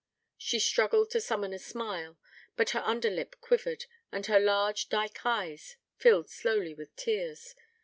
[0.39, 2.17] She struggled to summon a smile;
[2.57, 7.53] but her under lip quivered, and her large dark eyes filled slowly with tears.